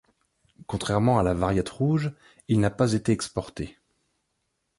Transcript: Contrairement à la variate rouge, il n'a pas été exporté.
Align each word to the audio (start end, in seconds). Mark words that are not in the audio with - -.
Contrairement 0.65 1.19
à 1.19 1.23
la 1.23 1.35
variate 1.35 1.69
rouge, 1.69 2.11
il 2.47 2.59
n'a 2.59 2.71
pas 2.71 2.93
été 2.93 3.11
exporté. 3.11 3.77